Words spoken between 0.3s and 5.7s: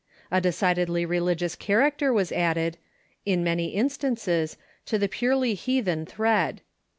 A decidedly religious character was added, in many instances, to the purely